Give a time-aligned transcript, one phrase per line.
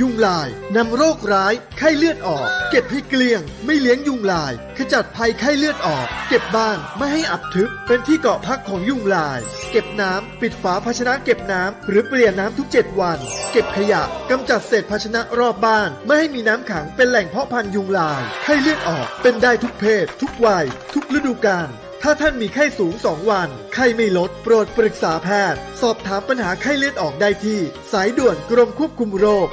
[0.00, 13.18] ยุงลายนำโรคร้ายไข้เลือดออก เก็บให้เกลี้ยง ไม่เลี้ยงยุงลาย ขจัดภัยไข้เลือดออก เก็บบ้านไม่ให้อับทึบเป็นที่เกาะพักของยุงลาย เก็บน้ำปิดฝาภาชนะเก็บน้ำหรือเปลี่ยนน้ำทุก 7 วัน
[13.52, 21.70] เก็บขยะกำจัดเศษภาชนะรอบบ้าน ไม่ให้มีน้ำขังเป็นแหล่งเพาะพันธุ์ยุงลายไข้เลือดออกเป็นได้ทุกเพศ ทุกวัย ทุกฤดูกาล
[22.02, 27.58] ถ้าท่านมีไข้สูง 2 วัน ไข้ไม่ลด โปรดปรึกษาแพทย์ สอบถามปัญหาไข้เลือดออกได้ที่
[27.92, 29.46] สายด่วนกรมควบคุมโรค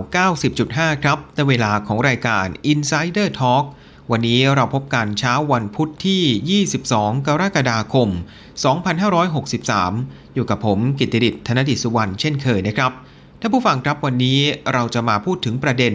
[0.49, 3.65] 90.5 ครับในเวลาของรายการ Insider Talk
[4.11, 8.09] วันนี้เราพบกันเช้าวันพุธที่ 22 กรกฎาคม
[9.41, 12.91] 2563 อยู่กับผมกิติดิษธนดิษสุวรรณเช่นเคยนะครับ
[13.39, 14.39] ท่านผู้ฟังครับวันนี้
[14.73, 15.93] เราจะมาพูดถึงประเด็น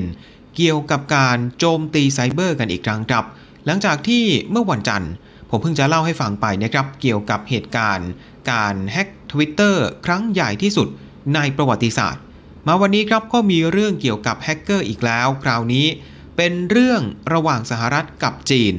[0.57, 3.25] เกี่ยวกับการโจมตีไซเบอร์กันอีกครั้งครับ
[3.67, 5.13] หลังจากที่เมื่อวันจันทร์
[5.51, 8.09] ผมเพิ่งจะเล่าให้ฟังไปนะครับ เกี่ยวกับเหตุการณ์
[8.51, 10.89] การแฮ็ก Twitter ครั้งใหญ่ที่สุด
[11.35, 12.23] ในประวัติศาสตร์
[12.67, 15.87] มาวันนี้ครับก็มีเรื่องเกี่ยวกับแฮกเกอร์อีกแล้ว คราวนี้
[16.37, 18.75] เป็นเรื่องระหว่างสหรัฐกับจีน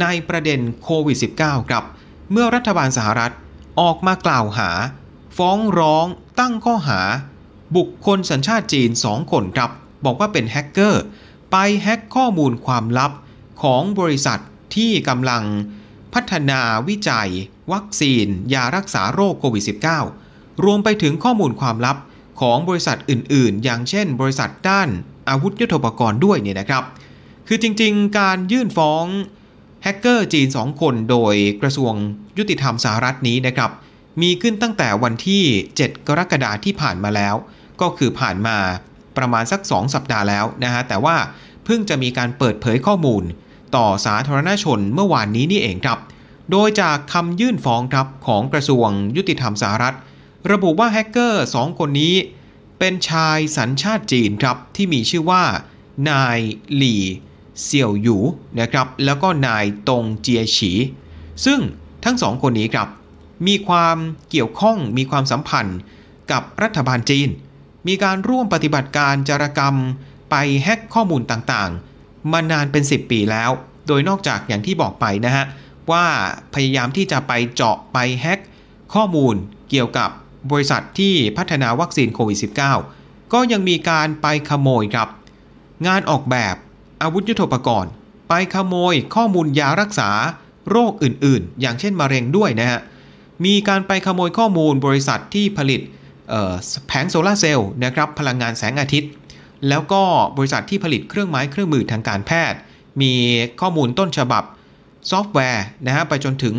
[0.00, 1.84] ในประเด็นโควิด -19 ครับ
[2.30, 3.32] เมื่อรัฐบาลสหรัฐ
[3.80, 4.70] ออกมากล่าวหา
[5.36, 6.06] ฟ้องร้อง
[6.40, 7.00] ตั้งข้อหา
[7.76, 9.70] บุคคลสัญชาติจีน 2 คนครับ
[10.04, 11.02] บอกว่าเป็นแฮกเกอร์
[11.50, 13.12] ไปแฮกข้อมูลความลับ
[13.62, 14.40] ของบริษัท
[14.76, 15.44] ที่กำลัง
[16.14, 17.30] พัฒนาวิจัย
[17.72, 19.64] วัคซีน ยารักษาโรคโควิด
[20.14, 21.96] -19 รวมไปถึงข้อมูลความลับ
[22.40, 24.88] ของบริษัทอื่น ๆ อย่างเช่น บริษัทด้าน
[25.28, 26.84] อาวุธยุทโธปกรณ์ด้วยเนี่ยนะครับ
[27.48, 29.04] คือจริงๆ การยื่นฟ้อง
[29.82, 31.92] แฮกเกอร์จีน 2 คนโดยกระทรวง
[32.38, 33.70] ยุติธรรมสหรัฐนี้นะครับ
[34.22, 35.42] มีขึ้นตั้งแต่วันที่
[35.76, 37.34] 7 กรกฎาคมที่ผ่านมาแล้ว
[37.80, 38.56] ก็คือผ่านมา
[39.16, 41.16] ประมาณสัก 2 สัปดาห์แล้วนะฮะแต่ว่า
[41.64, 43.24] เพิ่งจะมีการเปิดเผยข้อมูล
[43.76, 45.98] ต่อสาธารณชนเมื่อวานนี้นี่เองครับ
[46.50, 49.96] โดยจากคำยื่นฟ้องครับของกระทรวงยุติธรรมสหรัฐ
[50.52, 52.14] ระบุว่าแฮกเกอร์ 2 คนนี้
[52.78, 55.42] เป็นชายสัญชาติจีนครับที่มีชื่อว่า
[56.10, 56.38] นาย
[56.76, 57.02] หลี่
[57.62, 58.16] เสี่ยวหยู
[58.60, 60.72] นะครับแล้วก็นายตงเจียฉี
[61.44, 61.60] ซึ่ง
[62.04, 62.88] ทั้งสองคนนี้ครับ
[63.46, 63.96] มีความ
[64.30, 65.78] เกี่ยวข้องมีความสัมพันธ์
[66.30, 67.28] กับรัฐบาลจีน
[67.86, 69.76] มีการร่วมปฏิบัติการจารกรรม
[70.30, 73.50] ไปแฮกข้อมูลต่างๆ มานานเป็น 10 ปีแล้ว
[73.86, 75.44] โดยนอกจากอย่างที่บอกไปนะฮะ
[75.90, 76.06] ว่า
[76.54, 78.40] พยายามที่จะไปเจาะไปแฮก
[78.94, 79.34] ข้อมูล
[79.70, 80.10] เกี่ยวกับ
[80.50, 82.38] บริษัทที่พัฒนาวัคซีนโควิด
[82.84, 85.08] -19 ก็ยังมีการไปขโมยครับ
[85.86, 86.54] งานออกแบบ
[87.02, 87.90] อาวุธยุทโธปกรณ์
[88.28, 90.10] ไปขโมยข้อมูลยารักษา
[90.70, 92.80] โรคอื่นๆ อย่างเช่นมะเร็งด้วยนะฮะ
[93.44, 95.80] มีการไปขโมยข้อมูลบริษัทที่ผลิต
[96.86, 99.10] แผงโซลาเซลล์นะครับพลังงานแสงอาทิตย์
[99.68, 100.02] แล้วก็
[100.36, 102.58] บริษัทที่ผลิตเครื่องไม้เครื่องมือทางการแพทย์
[103.02, 103.12] มี
[103.60, 104.44] ข้อมูลต้นฉบับ
[105.10, 106.56] ซอฟต์แวร์นะฮะไปจนถึง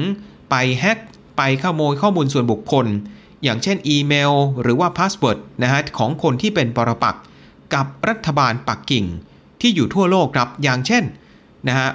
[0.50, 0.98] ไปแฮ็ก
[1.38, 2.86] ไปขโมยข้อมูลส่วนบุคคล
[3.44, 7.24] อย่างเช่นอีเมล หรือว่า password นะฮะของคนที่เป็นปรปักษ์
[7.74, 9.06] กับรัฐบาลปักกิ่ง
[9.62, 11.04] ที่อยู่ทั่วโลกครับอย่างเช่น
[11.68, 11.90] นะฮะ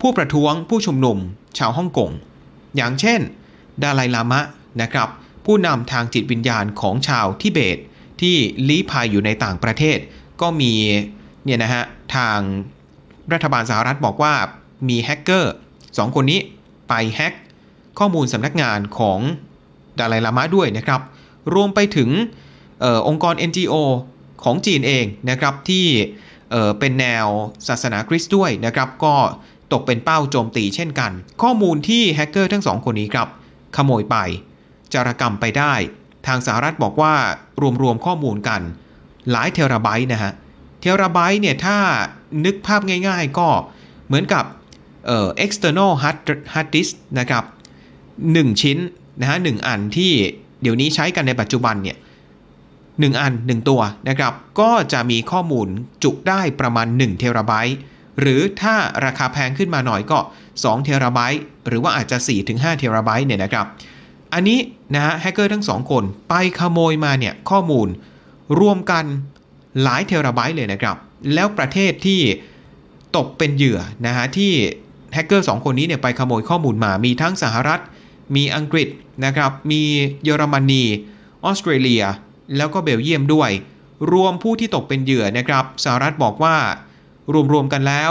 [0.00, 1.18] ผู้ประท้วงผู้ชุมนุม
[1.58, 2.10] ชาวฮ่องกง
[2.76, 3.20] อย่างเช่น
[3.82, 4.40] ดาไลลามะ
[4.82, 5.08] นะครับ
[5.46, 7.78] ผู้นำทางจิตวิญญาณของชาวทิเบต
[8.20, 8.36] ที่
[8.68, 9.98] ลี้ภัยอยู่ในต่างประเทศ
[10.40, 10.72] ก็มี
[11.44, 11.84] เนี่ยนะฮะ
[12.16, 12.38] ทาง
[13.32, 14.34] รัฐบาลสหรัฐบอกว่า
[14.88, 15.54] มีแฮกเกอร์
[15.98, 16.40] สองคนนี้
[16.88, 17.34] ไปแฮก
[17.98, 19.18] ข้อมูลสำนักงานของ
[20.00, 21.00] ดาไลลามะด้วยนะครับ
[21.54, 22.10] รวมไปถึง
[22.84, 23.74] ออองค์กร NGO
[24.44, 25.86] ของจีนเองนะครับที่
[26.50, 27.26] เเป็นแนว
[27.68, 29.14] ศาสนาคริสต์ด้วยนะครับ ก็
[29.72, 31.12] ตกเป็นเป้าโจมตีเช่นกัน
[31.42, 33.28] ข้อมูลที่แฮกเกอร์ทั้งสองคนนี้ครับ
[33.76, 34.16] ขโมยไป
[34.92, 35.74] จารกรรมไปได้
[36.26, 37.14] ทางสหรัฐบอกว่า
[37.82, 38.60] รวมๆข้อมูลกัน
[39.30, 40.32] หลายเทราไบต์นะฮะ
[40.80, 41.76] เทราไบต์เนี่ยถ้า
[42.44, 43.48] นึกภาพง่ายๆก็
[44.06, 44.44] เหมือนกับ
[45.06, 46.16] เอ่อ external hard
[46.52, 47.44] hard disk นะครับ
[48.02, 48.78] 1 ชิ้น
[49.20, 50.12] นะฮะหอันที่
[50.62, 51.96] เดี๋ยวนี้ใช้กันในปัจจุบันเนี่ย
[52.98, 55.68] หอัน1ตัวนะครับ ก็จะมีข้อมูล
[56.04, 57.78] จุได้ประมาณ1เทราไบต์
[58.20, 58.74] หรือถ้า
[59.04, 60.18] ราคาแพงขึ้นมาหน่อยก็
[60.56, 62.18] 2เทราไบต์หรือว่าอาจจะ
[62.48, 63.66] 4-5เทราไบต์เนี่ยนะครับ
[64.34, 64.58] อันนี้
[64.94, 67.88] นะฮะแฮกเกอร์ทั้งสองคนไปขโมยมาเนี่ยข้อมูล
[68.60, 69.04] รวมกัน
[69.82, 70.96] หลายเทราไบต์เลยนะครับ
[71.34, 72.20] แล้วประเทศที่
[73.16, 74.52] ตกเป็นเหยื่อนะฮะที่
[75.14, 77.80] แฮกเกอร์สองคนนี้เนี่ยไปขโมยข้อมูลมามีทั้งสหรัฐ
[78.36, 78.88] มีอังกฤษ
[79.24, 79.82] นะครับมี
[80.24, 80.84] เยอรมนี
[81.44, 82.04] ออสเตรเลีย
[82.56, 83.50] แล้วก็เบลเยียมด้วย
[84.12, 86.56] รวมผู้ที่ตกเป็นเหยื่อนะครับสหรัฐบอกว่า
[87.52, 88.10] รวมๆกันแล้ว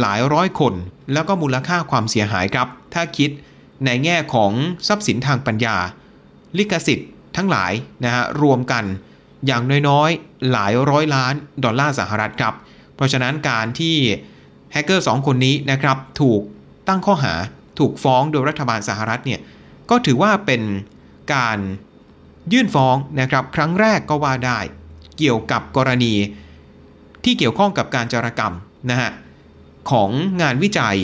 [0.00, 0.74] หลายร้อยคน
[1.12, 3.30] แล้วก็มูลค่าความเสียหายครับ ถ้าคิด
[3.84, 4.52] ในแง่ของ
[4.88, 5.76] ทรัพย์สินทางปัญญา
[6.58, 7.72] ลิขสิทธิ์ทั้งหลาย
[8.04, 8.84] นะฮะรวมกัน
[9.46, 12.54] อย่างน้อยๆ หลายร้อยล้านดอลลาร์สหรัฐครับ
[12.94, 13.96] เพราะฉะนั้นการที่
[14.72, 16.40] แฮกเกอร์ 2 คนนี้นะครับถูก
[16.88, 17.34] ตั้งข้อหา
[17.78, 19.40] ถูกฟ้องโดยรัฐบาลสหรัฐเนี่ย
[19.90, 20.62] ก็ถือว่าเป็น
[21.34, 21.58] การ
[22.52, 24.58] ยื่นฟ้องนะครับ ครั้งแรกก็ว่าได้
[25.18, 26.14] เกี่ยวกับกรณี
[27.24, 28.54] ที่เกี่ยวข้องกับการจารกรรม
[28.90, 29.10] นะฮะ
[29.90, 30.10] ของ
[30.42, 30.96] งานวิจัย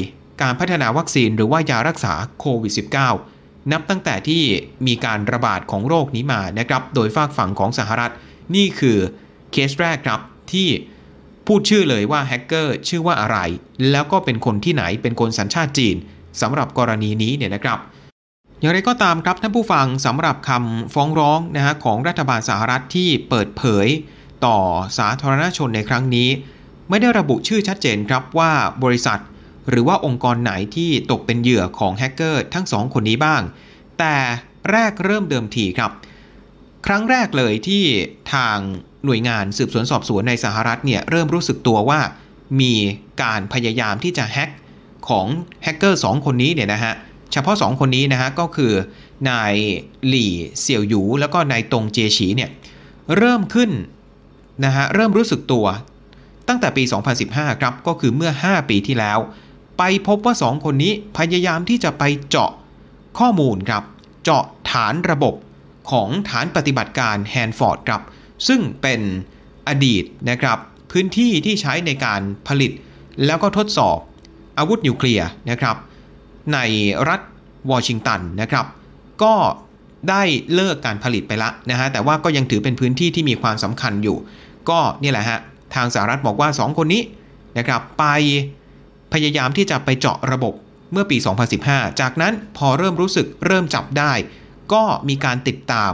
[0.43, 2.73] การพัฒนาวัคซีนหรือว่ายารักษาโควิด
[3.19, 4.43] -19 นับตั้งแต่ที่
[4.87, 8.13] มีการระบาดของโรคนี้มานะครับ โดยฝากฝั่งของสหรัฐ
[8.57, 8.99] นี่คือ
[9.53, 10.21] เคสแรกครับ
[10.53, 10.69] ที่
[11.47, 13.39] พูดชื่อเลยว่าแฮกเกอร์ชื่อว่าอะไร
[13.91, 15.97] แล้วก็เป็นคนที่ไหนเป็นคนสัญชาติจีน
[16.41, 17.79] สำหรับกรณีนี้เนี่ยนะครับ
[18.65, 23.87] อย่างไรก็ตามครับท่านผู้ฟังสำหรับคำฟ้องร้องนะฮะของรัฐบาลสหรัฐที่เปิดเผย
[24.47, 24.59] ต่อ
[24.99, 26.29] สาธารณชนในครั้งนี้
[26.89, 28.53] ไม่ได้ระบุชื่อชัดเจนครับว่า
[28.85, 29.21] บริษัท
[29.69, 33.43] หรือว่าองค์กรไหนที่ตกเป็นเหยื่อของแฮกเกอร์ทั้งสองคนนี้บ้าง
[33.99, 34.17] แต่
[34.71, 35.91] แรกเริ่มเดิมทีครับ
[36.87, 37.85] ครั้งแรกเลยที่
[38.35, 38.59] ทาง
[39.05, 42.01] หน่วยงานสืบสวนสอบสวนในสหรัฐเนี่ยเริ่มรู้สึกตัวว่า
[42.61, 42.75] มี
[43.23, 44.51] การพยายามที่จะแฮ็ก
[45.09, 45.27] ของ
[45.63, 46.95] แฮกเกอร์2คนนี้เนี่ยนะฮะ
[47.35, 48.73] เฉพาะ 2 คนนี้นะฮะก็คือ
[49.31, 49.55] นาย
[50.09, 52.51] หลี่เสี่ยวหยู แล้วก็นายตงเจฉีเนี่ย
[53.17, 53.71] เริ่มขึ้น
[54.65, 55.67] นะฮะเริ่มรู้สึกตัว
[56.49, 56.83] ตั้งแต่ปี
[57.23, 59.19] 2015 ครับก็คือเมื่อ 5 ปีที่แล้ว
[59.79, 62.51] ไปพบว่า 2 คนนี้พยายามที่จะไปเจาะ
[63.19, 63.83] ข้อมูลครับ
[64.25, 65.35] เจาะฐานระบบ
[65.91, 68.03] ของฐานปฏิบัติการแฮนฟอร์ดครับ
[68.49, 69.01] ซึ่งเป็น
[69.69, 70.59] อดีตนะครับ
[70.91, 72.73] พื้นที่ที่ใช้ในการผลิต
[73.25, 73.99] แล้วก็ทดสอบ
[74.59, 75.77] อาวุธนิวเคลียร์นะครับ
[76.53, 76.59] ใน
[77.09, 77.21] รัฐ
[77.71, 78.67] วอชิงตันนะครับ
[79.23, 79.35] ก็
[80.11, 80.23] ได้
[80.55, 84.17] เลิกการผลิตไปละนะฮะแต่ว่าก็ยังถือเป็นพื้นที่ที่มีความสำคัญอยู่
[84.69, 85.39] ก็นี่แหละฮะ
[85.75, 87.03] ทางสหรัฐบอกว่า 2 คนนี้
[87.59, 88.05] นะครับไป
[89.13, 90.55] พยายามที่จะไปเจาะระบบ
[90.93, 91.17] เมื่อปี
[91.59, 94.13] 2015 จากนั้นพอเริ่มรู้สึกเริ่มจับได้
[94.73, 95.93] ก็มีการติดตาม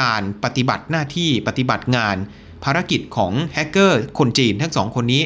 [0.00, 2.16] การปฏิบัติหน้าที่ปฏิบัติงาน
[2.64, 5.22] ภารกิจของแฮกเกอร์คนจีนทั้งสองคนนี้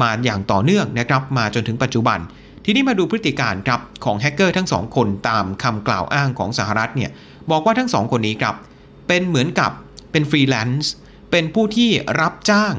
[0.00, 2.18] มาอย่างต่อเนื่องนะครับมาจนถึงปัจจุบัน
[2.64, 7.10] ทีนี้มาดูพฤติการครับของแฮกเกอร์ทั้งสองคนตามคำกล่าวอ้างของสหรัฐเนี่ย
[7.50, 8.54] บอกว่าทั้งสองคนนี้ครับ
[9.08, 9.70] เป็นเหมือนกับ
[10.12, 10.92] เป็นฟรีแลนซ์
[11.30, 11.90] เป็นผู้ที่
[12.20, 12.74] รับจ้าง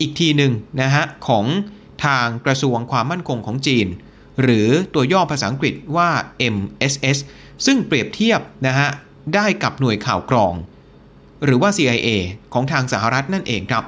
[0.00, 1.44] อีกทีหนึ่งนะฮะของ
[2.04, 3.86] ทางกระทรวงความมั่นคงของจีน
[4.42, 6.10] หรือตัวย่อภาษาอังกฤษว่า
[6.54, 7.18] MSS
[7.66, 8.88] ซึ่งเปรียบเทียบนะฮะ
[9.34, 10.54] ได้กับหน่วยข่าวกรอง
[11.44, 12.08] หรือว่า CIA
[12.54, 13.84] ของทางสหรัฐนั่นเองครับ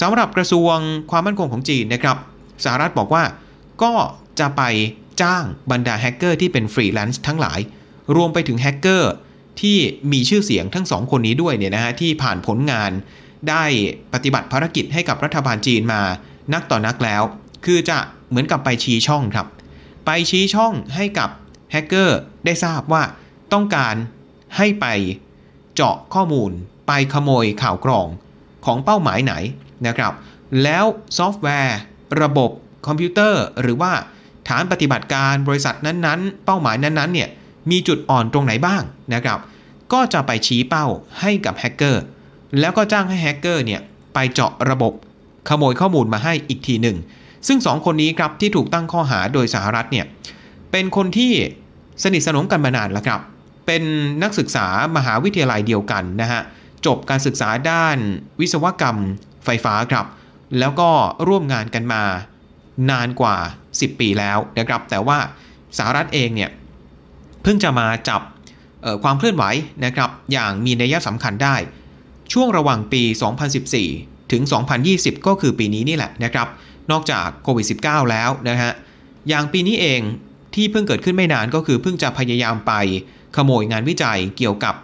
[0.00, 0.76] สำหรับกระทรวง
[1.10, 2.16] ความมั่นคงของจีนนะครับ
[2.64, 3.24] สหรัฐบอกว่า
[3.82, 3.92] ก็
[4.40, 4.62] จะไป
[5.22, 7.60] จ้างบรรดาแฮกเกอร์ที่เป็นฟรีแลนซ์ทั้งหลาย
[8.16, 9.12] รวมไปถึงแฮกเกอร์
[9.60, 9.78] ที่
[10.12, 12.90] มีชื่อเสียงทั้งสองคนนี้ด้วยเนี่ยนะฮะที่ผ่านผลงาน
[13.48, 13.64] ได้
[14.12, 16.02] ปฏิบัติภารกิจให้กับรัฐบาลจีนมา
[16.54, 17.22] นักต่อนักแล้ว
[17.64, 17.98] คือจะ
[18.28, 19.46] เหมือนกับไปชี้ช่องครับ
[20.06, 21.30] ไปชี้ช่องให้กับ
[21.72, 23.02] แฮกเกอร์ได้ทราบว่า
[23.52, 23.94] ต้องการ
[24.56, 24.86] ให้ไป
[25.74, 26.50] เจาะข้อมูล
[26.86, 28.08] ไปขโมยข่าวกรอง
[28.64, 29.34] ของเป้าหมายไหน
[29.86, 30.12] นะครับ
[30.62, 30.84] แล้ว
[31.18, 31.78] ซอฟต์แวร์
[32.22, 32.50] ระบบ
[32.86, 33.92] คอมพิวเตอร์ หรือว่า
[34.48, 37.28] ฐานปฏิบัติการบริษัทนั้นๆ เป้าหมายนั้นๆเนี่ย
[37.70, 38.82] มีจุดอ่อนตรงไหนบ้าง
[39.14, 39.38] นะครับ
[39.92, 40.86] ก็จะไปชี้เป้า
[41.20, 42.02] ให้กับแฮกเกอร์
[42.60, 43.80] แล้วก็จ้างให้แฮกเกอร์เนี่ย
[44.14, 44.92] ไปเจาะระบบ
[45.48, 46.96] ขโมยข้อมูลมาให้อีกทีหนึ่ง
[47.46, 50.06] ซึ่ง 2 คนนี้ครับที่ถูกตั้งข้อหาโดยสหรัฐเนี่ย
[50.72, 51.32] เป็นคนที่
[52.02, 53.20] สนิทสนมกันมานานแล้วครับ
[53.66, 53.82] เป็น
[54.22, 56.40] นักศึกษามหาวิทยาลัยเดียวกันนะฮะ
[56.86, 57.96] จบการศึกษาด้าน
[58.40, 58.96] วิศวกรรม
[59.44, 60.06] ไฟฟ้าครับ
[60.58, 60.90] แล้วก็
[61.28, 62.02] ร่วมงานกันมา
[62.90, 63.36] นานกว่า
[63.80, 65.18] 10 ปีแล้วนะครับ แต่ว่า
[65.78, 66.50] สหรัฐเองเนี่ย
[67.42, 68.20] เพิ่งจะมาจับ
[69.02, 69.44] ความเคลื่อนไหว
[69.84, 71.56] นะครับอย่างมีนัยสำคัญได้
[72.32, 73.02] ช่วงระหว่างปี
[73.68, 74.42] 2014 ถึง
[74.84, 76.48] 2020 ก็คือปีนี้นี่แหละนะครับ
[76.90, 78.72] นอกจากโควิด -19 แล้วนะฮะ
[79.28, 80.00] อย่างปีนี้เอง
[80.54, 82.72] ที่เพิ่งเกิดขึ้นไม่นานก็คือเพิ่งจะพยายามไป
[83.36, 84.74] ขโมยงานวิจัยเกี่ยวกับ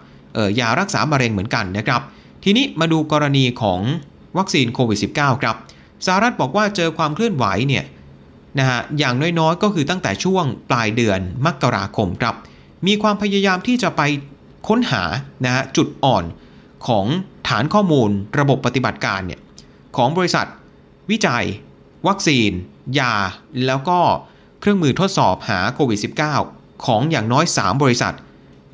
[0.61, 2.03] ยารักษามะเร็งเหมือนกันนะครับ
[2.45, 3.81] ทีนี้มาดูกรณีของ
[4.39, 5.57] วัคซีนโควิด -19 ครับ
[6.07, 7.85] สหรัฐบอกว่าเจอความเคลื่อนไหวเนี่ย
[8.59, 12.35] นะฮะอย่างน้อยๆ ก็คือตั้งแต่ช่วงปลายเดือนมกราคมครับ
[12.87, 14.03] มีความพยายามที่จะไป
[14.69, 15.03] ค้นหา
[15.45, 16.25] นะฮะจุดอ่อน
[16.87, 17.07] ของ
[17.49, 19.41] ฐานข้อมูลระบบปฏิบัติการเนี่ย
[19.97, 20.47] ของบริษัท
[21.11, 21.45] วิจัย
[22.09, 22.51] วัคซีน
[22.99, 23.15] ยา
[23.67, 23.99] แล้วก็
[24.61, 26.01] เครื่องมือทดสอบหาโควิด
[26.43, 28.15] -19 ของอย่างน้อย 3 บริษัท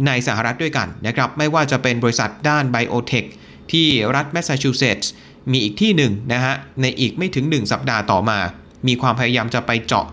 [0.07, 3.25] ในสหรัฐด้วยกันนะครับ ไม่ว่าจะเป็นบริษัทด้านไบโอเทค
[3.73, 5.13] ที่รัฐแมสซาชูเซตส์
[5.53, 8.39] มีอีกที่หนึ่งนะฮะในอีกไม่ถึง 1 สัปดาห์ต่อมา
[8.87, 10.07] มีความพยายามจะไปเจาะ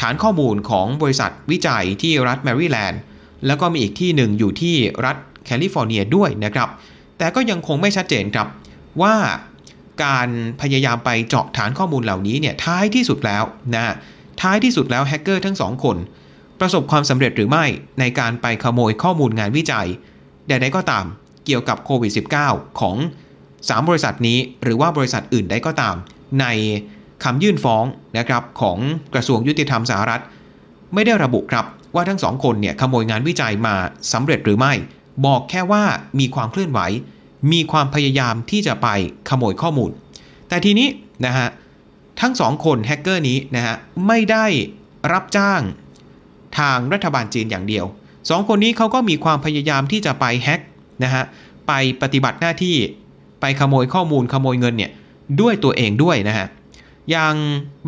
[0.00, 3.00] ฐานข้อมูลของบริษัทวิจัยที่รัฐแมริแลนด์
[3.46, 5.16] แล้วก็มีอีกที่หนึ่งอยู่ที่รัฐ
[5.46, 6.68] แคลิฟอร์เนียด้วยนะครับ
[7.18, 8.48] แต่ก็ยังคงไม่ชัดเจนครับ
[9.02, 9.14] ว่า
[10.04, 10.28] การ
[10.60, 13.42] พยายามไปเจาะฐานข้อมูลเหล่านี้เนี่ยท้ายที่สุดแล้ว
[13.74, 13.94] นะ
[14.42, 15.96] ท้ายที่สุดแล้วแฮกเกอร์ทั้งสองคน
[16.60, 17.64] ประสบความสำเร็จหรือไม่
[18.00, 19.88] ในการไปขโมยข้อมูลงานวิจัย
[20.48, 21.04] ใดๆก็ตาม
[21.46, 22.12] เกี่ยวกับโควิด
[22.44, 22.96] -19 ของ
[23.42, 25.94] 3 บริษัทนี้หรือว่าบริษัทอื่นใดก็ตาม
[26.40, 26.46] ใน
[27.24, 27.84] คำยื่นฟ้อง
[28.18, 28.78] นะครับของ
[29.14, 30.22] กระทรวงยุติธรรมสหรัฐ
[30.94, 33.74] ไม่ได้ระบุครับว่าทั้งสองคนเนี่ยขโมยงานวิจัยมา
[34.12, 34.72] สำเร็จหรือไม่
[35.26, 35.84] บอกแค่ว่า
[36.18, 36.80] มีความเคลื่อนไหว
[37.52, 38.88] มีความพยายามที่จะไป
[39.28, 39.90] ขโมยข้อมูล
[40.48, 40.88] แต่ทีนี้
[41.26, 41.48] นะฮะ
[42.20, 44.46] ทั้งสองคนแฮกเกอร์นี้นะฮะไม่ได้
[45.12, 45.60] รับจ้าง
[46.58, 47.84] ทางรัฐบาลจีนอย่างเดียว
[48.30, 50.60] สองคนนี้เขาก็มีความพยายามที่จะไปแฮก
[51.04, 51.24] นะฮะ
[51.68, 51.72] ไป
[52.02, 52.76] ปฏิบัติหน้าที่
[53.40, 54.90] ไปขโมยข้อมูลขโมยเงินเนี่ย
[55.40, 56.46] ด้วยตัวเองด้วยนะฮะ
[57.10, 57.34] อย่าง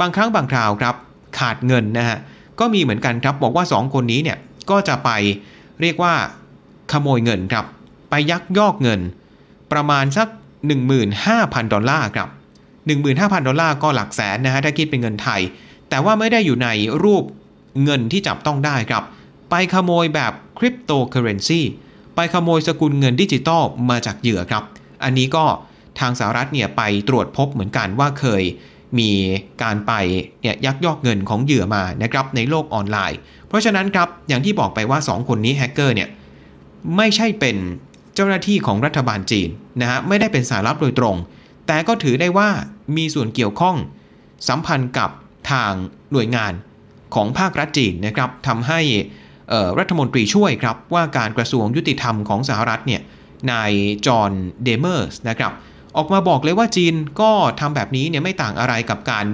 [0.01, 0.95] บางครั้งบางคราวครับ
[1.39, 2.19] ขาดเงินนะฮะ
[2.61, 4.39] ก็มีเหมือนกันครับบอกว่า 2 คนนี้เนี่ย
[4.71, 5.11] ก็จะไป
[5.81, 6.15] เรียกว่า
[6.93, 7.65] ขโมยเงินครับ
[8.11, 9.01] ไปยักยอกเงิน
[9.73, 10.29] ประมาณสัก
[11.01, 12.29] 15,000 ดอลลาร์ครับ
[12.85, 15.41] 15,000 ดอลลาร์ก็หลักแสนนะฮะถ้าคิดเป็นเงินไทย
[15.89, 16.69] แต่ว่าไม่ได้อยู่ใน
[17.05, 17.25] รูป
[17.85, 19.05] เงินที่จับต้องได้ครับ
[19.51, 21.61] ไปขโมยแบบคริปโตเคอเรนซี
[22.15, 24.65] ไปขโมยสกุลเงินดิจิตอลมาจากเหยื่อครับ
[25.05, 25.45] อันนี้ก็
[26.01, 28.43] ทางสหรัฐเนี่ยไปตรวจพบเหมือนกันว่าเคย
[28.99, 29.11] มี
[29.63, 29.93] การไป
[30.43, 33.19] เนี่ยยักยอกเงินของเหยื่อมานะครับในโลกออนไลน์
[33.49, 36.09] เพราะฉะนั้นครับอย่างที่บอกไปว่า 2 คนนี้แฮกเกอร์เนี่ย
[36.97, 37.57] ไม่ใช่เป็น
[38.15, 39.49] เจ้าหน้าที่ของรัฐบาลจีน
[39.81, 41.17] นะฮะไม่ได้เป็นสายลับโดยตรง
[41.67, 42.49] แต่ก็ถือได้ว่า
[42.97, 43.77] มีส่วนเกี่ยวข้อง
[44.49, 45.11] สัมพันธ์กับ
[45.51, 45.73] ทาง
[46.13, 46.53] หน่วยงาน
[47.15, 48.81] ของภาครัฐจีนนะครับทำให้
[49.79, 53.03] รัฐมนตรีช่วยครับว่าการกระทรวงยุติธรรมของสหรัฐเนี่ย
[53.53, 53.73] นาย
[54.07, 54.33] จอห์น
[54.65, 55.53] เดเมอร์สนะครับ
[55.97, 57.31] ออกมาบอกเลยว่าจีนก็
[57.61, 59.27] ทำแบบนี้เนี่ยไม่ต่างอะไรกับการ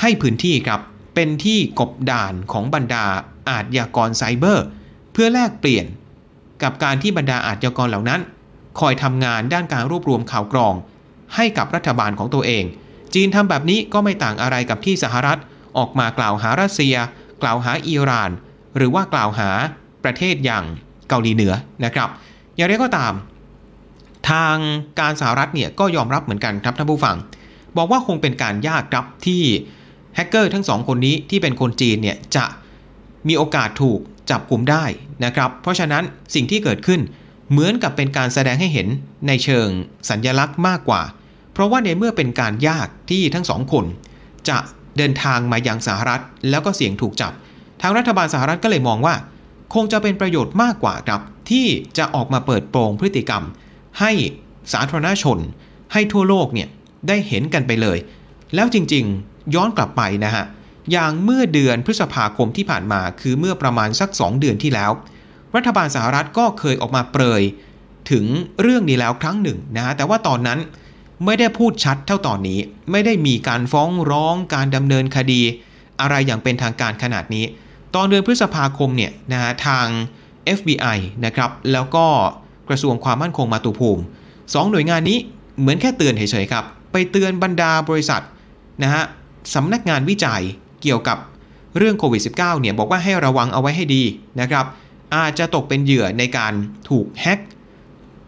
[0.00, 0.80] ให้พื้นที่ครับ
[1.14, 3.04] เป็นที่กบดานของบรรดา
[3.48, 4.66] อาชญากรไซเบอร์
[5.12, 5.86] เพื่อแลกเปลี่ยน
[6.62, 8.20] กับการที่บรรดาอาชญากรเหล่านั้น
[8.80, 10.74] คอยทำงานด้านการรวบรวมข่าวกรอง
[11.34, 12.64] ให้กับรัฐบาลของตัวเอง
[13.14, 15.38] จีนทำแบบนี้ก็ไม่ต่างอะไรกับที่สหรัฐ
[15.78, 16.96] ออกมากล่าวหารัสเซีย
[17.42, 18.30] กล่าวหาอิหร่าน
[18.76, 19.50] หรือว่ากล่าวหา
[20.04, 20.64] ประเทศอย่าง
[21.08, 21.52] เกาหลีเหนือ
[21.84, 22.08] นะครับ
[22.56, 23.12] อย่างไรก็ตาม
[24.30, 24.56] ทาง
[25.00, 27.16] การสหรัฐเนี่ยก็ยอมรับเหมือนกันครับท่านผู้ฟัง
[27.76, 29.42] บอกว่าคงเป็นการยากครับที่
[30.14, 32.44] แฮกเกอร์ทั้งสองคนนี้ที่เป็นคนจีนเนี่ยจะ
[33.28, 33.98] มีโอกาสถูก
[34.30, 34.84] จับกลุ่มได้
[35.24, 36.02] นะครับ เพราะฉะนั้น
[36.34, 37.00] สิ่งที่เกิดขึ้น
[37.50, 38.88] เหมือนกับเป็นการแสดงให้เห็น
[39.26, 39.68] ในเชิง
[40.10, 41.02] สัญญลักษณ์มากกว่า
[41.52, 43.84] เพราะว่าในเมื่อเป็นการยากที่ทั้งสองคน
[44.48, 44.58] จะ
[44.96, 47.32] เดินทางมายังสหรัฐ แล้วก็เสี่ยงถูกจับ
[47.82, 49.14] ทางรัฐบาลสหรัฐก็เลยมองว่า
[49.74, 51.66] คงจะเป็นประโยชน์มากกว่าครับที่
[51.98, 53.42] จะออกมาเปิดโปงพฤติกรรม
[54.00, 54.10] ให้
[54.72, 55.38] สาธารณชน
[55.92, 56.68] ให้ทั่วโลกเนี่ย
[57.08, 57.98] ได้เห็นกันไปเลย
[58.54, 60.44] แล้วจริงๆย้อนกลับไปนะฮะ
[60.92, 64.90] อย่างเมื่อเดือนพฤษภาคมที่ผ่านมา คือเมื่อประมาณสัก 2 เดือนที่แล้ว
[65.56, 67.42] รัฐบาลสหรัฐก็เคยออกมาเปรย
[68.10, 68.24] ถึง
[68.62, 70.58] เรื่องนี้แล้วครั้งหนึ่งนะฮะแต่ว่าตอนนั้น
[71.24, 72.58] ไม่ได้พูดชัดเท่าตอนนี้
[72.90, 75.40] ไม่ได้มีการฟ้องร้องการดำเนินคดี
[76.00, 77.44] อะไรอย่างเป็นทางการขนาดนี้
[77.94, 79.86] ตอนเดือนพฤษภาคมเนี่ยนะฮะทาง
[80.58, 82.06] FBI นะครับแล้วก็
[82.68, 84.02] กระทรวงความมั่นคงมาตุภูมิ
[84.54, 85.18] สองหน่วยงานนี้
[85.60, 88.22] เหมือนแค่เตือนเฉยๆครับ ไปเตือนบรรดาบริษัท
[88.82, 89.02] นะฮะ
[89.54, 90.42] สำนักงานวิจัย
[90.82, 91.18] เกี่ยวกับ
[91.78, 94.02] เรื่องโควิด -19 เนี่ยบอกว่าให้ระวังเอาไว้ให้ดี
[94.40, 94.64] นะครับ
[95.14, 96.52] อาจจะตกเป็นเหยื่อในการ
[96.88, 97.40] ถูกแฮ็ก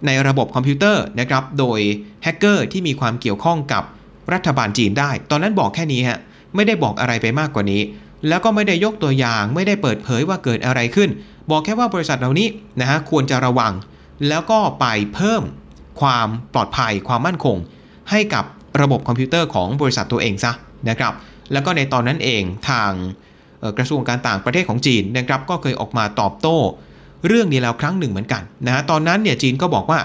[0.06, 1.80] ในระบบคอมพิวเตอร์นะครับ โดย
[2.22, 3.82] แฮกเกอร์ที่มีความเกี่ยวข้องกับ
[4.32, 6.18] รัฐบาลจีนได้ ตอนนั้นบอกแค่นี้ฮะ
[6.54, 7.82] ไม่ได้บอกอะไรไปมากกว่านี้
[8.28, 11.10] แล้วก็ไม่ได้ยกตัวอย่าง ไม่ได้เปิดเผยว่าเกิดอะไรขึ้น
[11.50, 12.48] บอกแค่ว่าบริษัทเหล่านี้
[12.80, 13.72] นะฮะควรจะระวัง
[14.28, 15.42] แล้วก็ไปเพิ่ม
[16.00, 17.56] ความปลอดภัยความมั่นคง
[18.10, 18.44] ให้กับ
[18.80, 20.52] ระบบคอมพิวเตอร์ของบริษัทตัวเองซะ
[20.88, 21.14] นะครับ
[21.52, 22.90] แล้วก็ในตอนนั้นเองทาง
[23.78, 26.58] กระทรวงการต่างประเทศของจีนนะครับก็เคยออกมาตอบโต้
[27.26, 30.00] เรื่องนี้แล้วครั้งหนึ่งเหมือนกันนะฮะตอนนั้นเนี่ยจีนก็บอกว่า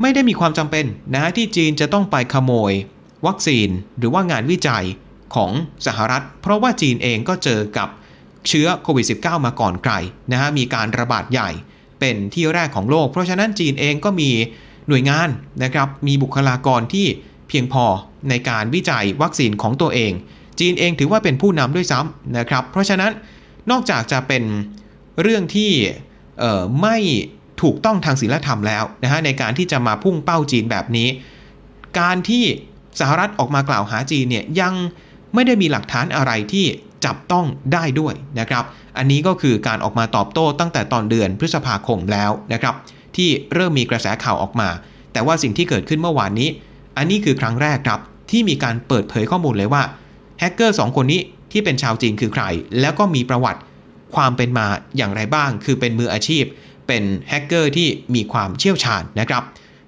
[0.00, 2.72] ไม่ได้มีความจำเป็นนะฮะที่จีนจะต้องไปขโมย
[3.26, 3.68] วัคซีน
[3.98, 4.84] หรือว่างานวิจัย
[5.34, 5.50] ของ
[5.86, 7.88] สหรัฐ เพราะว่าจีนเองก็เจอกับ
[8.48, 9.92] เชื้อโควิด -19 มาก่อนใคร
[10.32, 11.50] นะฮะมีการระบาดใหญ่
[11.98, 14.30] เป็นที่แรกของโลก เพราะฉะนั้นจีนเองก็มี
[14.88, 15.28] หน่วยงาน
[15.62, 17.06] นะครับมีบุคลากรที่
[17.48, 17.84] เพียงพอ
[18.30, 20.12] ในการวิจัยวัคซีนของตัวเอง
[20.60, 23.12] จีนเองถือว่าเป็นผู้นำด้วยซ้ำนะครับ เพราะฉะนั้น
[23.70, 24.42] นอกจากจะเป็น
[25.22, 25.70] เรื่องที่
[26.82, 26.96] ไม่
[27.62, 31.08] ถูกต้องทางศีลธรรมแล้วนะฮะในการที่จะมาพุ่งเป้าจีนแบบนี้
[32.00, 32.44] การที่
[33.00, 34.74] สหรัฐออกมากล่าวหาจีนเนี่ยยัง
[35.34, 36.66] ไม่ได้มีหลักฐานอะไรที่
[37.06, 38.64] จับต้องได้ด้วยนะครับ
[38.98, 42.74] อันนี้ก็คือการออกมาตอบโต้ตั้งแต่ตอนเดือนพฤษภาคมแล้วนะครับ
[43.16, 44.68] ที่เริ่มมีกระแสข่าวออกมา
[45.12, 46.48] แต่ว่าสิ่งที่เกิดขึ้นเมื่อวานนี้
[46.96, 49.82] อันนี้คือครั้งแรกครับ ที่มีการเปิดเผยข้อมูลเลยว่า
[50.38, 51.20] แฮกเกอร์สองคนนี้
[51.52, 52.44] ที่เป็นชาวจีนคือใคร
[52.80, 53.60] แล้วก็มีประวัติ
[54.14, 56.44] ความเป็นมาอย่างไรบ้าง คือเป็นมืออาชีพ
[56.86, 59.42] เป็นแฮกเกอร์ที่มีความเชี่ยวชาญนะครับ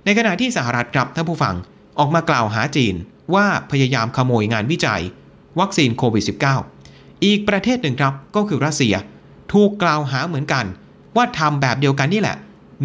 [0.05, 1.55] ในขณะที่สหรัฐครับท่านผู้ฟัง
[1.99, 2.95] ออกมากล่าวหาจีน
[3.35, 5.03] ว่าพยายามขโมยงานวิจัย
[5.61, 6.78] วัคซีนโควิด -19
[7.25, 8.95] อีกประเทศหนึ่งครับก็คือรัสเซีย
[9.53, 10.65] ถูกกล่าวหาเหมือนกัน
[11.17, 12.37] ว่าทำแบบเดียวกันนี่แหละ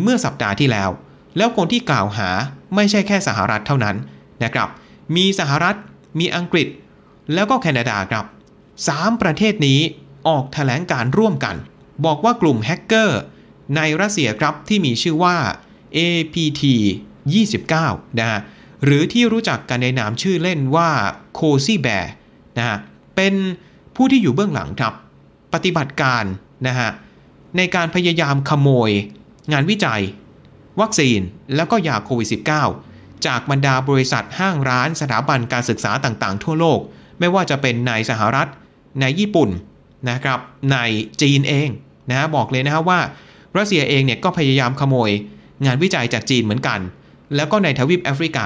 [0.01, 0.89] เมื่อสัปดาห์ที่แล้ว
[1.37, 2.29] แล้วคนที่กล่าวหา
[2.75, 3.95] ไม่ใช่แค่สหรัฐเท่านั้น
[4.43, 4.69] นะครับ
[5.15, 5.75] มีสหรัฐ
[6.19, 6.67] มีอังกฤษ
[7.33, 8.25] แล้วก็แคนาดาครับ
[8.73, 9.79] 3ประเทศนี้
[10.27, 11.55] ออกแถลงการร่วมกัน
[12.05, 13.21] บอกว่ากลุ่มแฮกเกอร์
[13.75, 15.35] ในรัสเซียครับที่มีชื่อว่า
[15.97, 16.63] APT
[17.41, 18.39] 29 นะฮะ
[18.83, 20.89] หรือที่รู้จักกันในนามชื่อเล่นว่า
[21.33, 22.13] โคซี่แบร์
[22.57, 22.77] นะฮะ
[23.15, 23.33] เป็น
[23.95, 24.93] ผู้ที่อยู่เบื้องหลังครับ
[25.53, 26.23] ปฏิบัติการ
[26.67, 26.89] นะฮะ
[27.57, 28.91] ในการพยายามขโมย
[29.51, 30.01] งานวิจัย
[30.81, 31.19] วัคซีน
[31.55, 32.27] แล้วก็ยาโควิด
[32.75, 36.79] -19 จากบรรดาบริษัทห้างร้านสถาบันการศึกษาต่างๆ ทั่วโลก
[37.19, 38.47] ไม่ว่าจะเป็นในสหรัฐ
[39.01, 39.49] ในญี่ปุ่น
[40.09, 40.39] นะครับ
[40.71, 40.77] ใน
[41.21, 41.69] จีนเอง
[42.09, 42.99] นะบอกเลยนะฮะว่า
[43.57, 45.11] รัสเซียเองเนี่ยก็พยายามขโมย
[45.65, 46.79] งานวิจัยจากจีนเหมือนกัน
[47.35, 48.45] แล้วก็ในทวีปแอฟริกา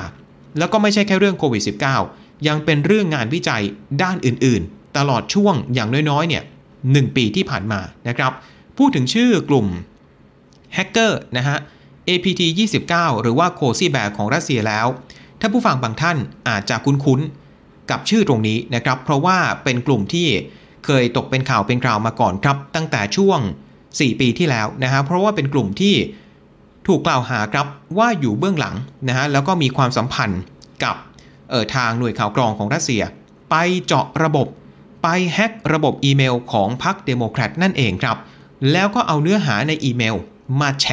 [0.58, 1.64] แล้วก็ไม่ใช่แค่เรื่องโควิด
[2.06, 3.62] -19 ยังเป็นเรื่องงานวิจัย
[4.02, 6.44] ด้านอื่นๆ ตลอดช่วงอย่างน้อยๆเนี่ย
[6.92, 8.32] หปีที่ผ่านมานะครับ
[8.78, 9.68] พูดถึงชื่อกลุ่ม
[10.74, 11.58] แฮกเกอร์นะฮะ
[12.10, 12.42] APT
[12.84, 14.88] 29 หรือว่า Cozy Bear ของรัสเซียแล้ว
[15.40, 16.18] ถ้าผู้ฟังบางท่าน
[16.50, 20.28] อาจจะคุ้นๆ กับชื่อตรงนี้นะครับ เพราะว่าเป็นกลุ่มที่
[20.86, 23.40] เคยตกเป็นข่าวเป็นคราวมาก่อนครับ ตั้งแต่ช่วง
[23.82, 25.96] 4 ปีที่แล้วนะฮะ เพราะว่าเป็นกลุ่มที่
[26.88, 27.66] ถูกกล่าวหาครับ
[27.98, 28.76] ว่าอยู่เบื้องหลัง
[29.08, 30.42] นะฮะ แล้วก็มีความสัมพันธ์
[30.84, 30.96] กับ
[31.50, 33.02] เออทางหน่วยข่าวกรองของรัสเซีย
[33.50, 34.48] ไปเจาะระบบ
[35.10, 38.18] ไปแฮ็กระบบอีเมลของพรรคเดโมแครตนั่นเองครับ
[38.72, 40.16] แล้วก็เอาเนื้อหาในอีเมล
[40.60, 40.86] มาแฉ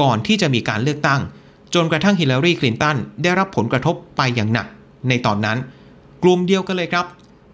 [0.00, 1.20] ก่อนที่จะมีการเลือกตั้ง
[1.74, 4.66] จนกระทั่งฮิลลารีคลินตันได้รับผลกระทบไปอย่างหนัก
[5.08, 5.58] ในตอนนั้น
[6.22, 7.06] กลุ่มเดียวกันเลยครับ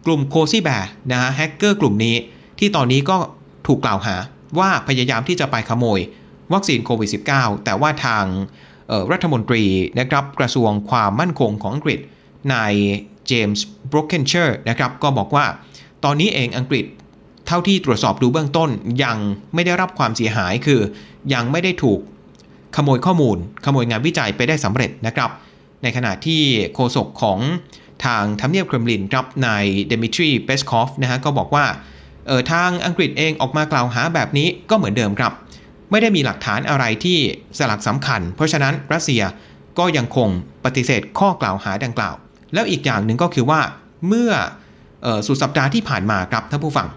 [0.06, 2.16] กลุ่ม Cozy Bear นะฮะแฮกเกอร์กลุ่มนี้
[2.58, 3.16] ที่ตอนนี้ก็
[3.66, 4.16] ถูกกล่าวหา
[4.58, 6.00] ว่าพยายามที่จะไปขโมย
[6.52, 8.24] วัคซีนโควิด -19 แต่ว่าทาง
[9.12, 9.64] รัฐมนตรี
[9.98, 11.98] นะครับกระทรวงความมั่นคงของอังกฤษ
[12.52, 12.74] นาย
[13.26, 15.46] เจมส์บรอกเกนเชอร์นะครับก็บอกว่า
[16.04, 16.84] ตอนนี้เองอังกฤษ
[17.46, 18.70] เท่าที่ตรวจสอบดูเบื้องต้น
[19.04, 19.18] ยัง
[19.54, 20.80] ไม่ได้รับความเสียหายคือ
[21.34, 22.00] ยังไม่ได้ถูก
[22.76, 25.30] ขโมยข้อมูล ขโมยงานวิจัยไปได้สำเร็จนะครับ
[25.82, 26.42] ในขณะที่
[26.74, 27.38] โฆษกของ
[28.04, 31.66] ทางทำเนียบเครมลินครับนายเดมิทรีเปสคอฟนะฮะก็บอกว่า
[32.26, 35.32] เออทางอังกฤษเองออกมากล่าวหาแบบนี้ก็เหมือนเดิมครับ
[35.90, 37.18] ไม่ได้มีหลักฐานอะไรที่
[37.58, 39.22] สลักสำคัญ เพราะฉะนั้นรัสเซีย
[39.78, 40.28] ก็ยังคง
[40.64, 42.14] ปฏิเสธข้อกล่าวหาดังกล่าว
[42.54, 43.60] แล้วอีกอย่างหนึ่งก็คือว่า
[44.08, 44.63] เมื่อออ
[45.26, 46.88] สุดสัปดาห์ที่ผ่านมาครับท่านผู้ฟัง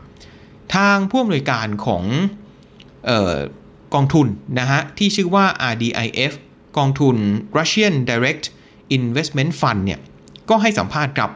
[0.75, 2.03] ทางผู้อำนวยการของ
[3.09, 3.35] ออ
[3.93, 4.27] กองทุน
[4.59, 6.33] นะฮะที่ชื่อว่า RDIF
[6.77, 7.15] กองทุน
[7.57, 8.45] Russian Direct
[8.97, 9.99] Investment Fund เนี่ย
[10.49, 11.31] ก็ให้สัมภาษณ์ครับ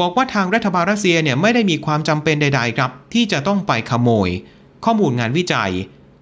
[0.00, 4.28] บอกว่าทางรัฐบาลรัสเซียเนี่ยไม่ได้มีความจำเป็นใด ๆ ครับ ที่จะต้องไปขโมย
[4.84, 5.70] ข้อมูลงานวิจัย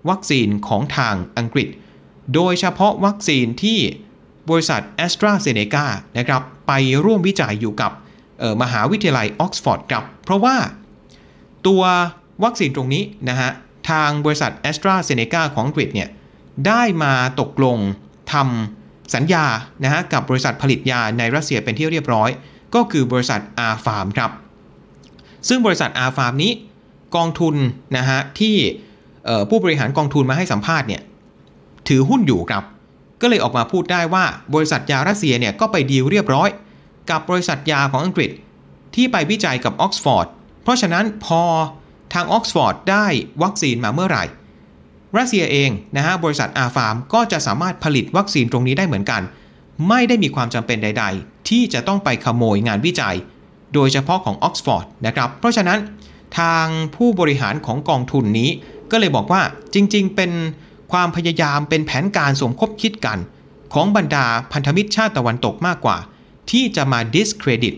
[0.08, 1.68] วัคซีนของทางอังกฤษ
[2.34, 3.78] โดยเฉพาะวัคซีนที่
[4.50, 5.86] บริษัท a s t r a z เซ e c a
[6.18, 6.72] นะครับไป
[7.04, 7.92] ร่วมวิจัยอยู่กับ
[8.62, 10.56] มหาวิทยาลัยออกซฟอร์ดครับ เพราะว่า
[11.66, 11.82] ตัว
[12.44, 13.50] วัคซีนตรงนี้นะฮะ
[13.90, 16.08] ทางบริษัท a s t r a z เซ e c a ของอังกฤษเนี่ย
[16.66, 17.78] ได้มาตกลง
[18.32, 19.46] ทำสัญญา
[19.84, 22.30] นะฮะกับบริษัทผลิตยาในรัสเซียเป็นที่เรียบร้อย
[22.74, 23.40] ก็คือบริษัท
[23.72, 24.30] R Farm ครับ
[25.48, 26.52] ซึ่งบริษัท R Farm นี้
[27.16, 27.54] กองทุน
[27.96, 28.56] นะฮะที่
[29.50, 31.02] ผู้บริหารกองทุนมาให้สัมภาษณ์เนี่ย
[31.88, 32.64] ถือหุ้นอยู่ครับ
[33.20, 36.48] ก็เลยออกมาพูดได้ว่าบริษัทยารัสเซียเนี่ยก็ไปดีลเรียบร้อย
[37.10, 38.30] กับบริษัทยาของอังกฤษ
[38.94, 40.26] ที่ไปวิจัยกับออกซฟอร์ด
[40.62, 41.42] เพราะฉะนั้นพอ
[42.12, 43.06] ทางออกซฟอร์ดได้
[43.42, 44.24] วัคซีนมาเมื่อไหร่
[45.16, 49.22] รัสเซียเองนะฮะบริษัท R-Pharm ก็จะสามารถผลิตวัคซีนตรงนี้ได้เหมือนกัน
[49.88, 53.16] ไม่ได้มีความจำเป็นใด ๆ ที่จะต้องไปขโมยงานวิจัย
[53.74, 55.78] โดยเฉพาะของออกซฟอร์ดนะครับเพราะฉะนั้น
[56.38, 58.50] ทางผู้บริหารของกองทุนนี้
[58.90, 59.42] ก็เลยบอกว่า
[59.74, 60.30] จริงๆ เป็น
[60.92, 63.18] ความพยายามเป็นแผนการสมคบคิดกัน
[63.74, 65.96] ของบรรดาพันธมิตรชาติตะวันตกมากกว่า
[66.50, 67.74] ที่จะมา discredit